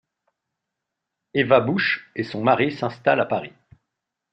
[1.35, 3.53] Eva Busch et son mari s’installent à Paris.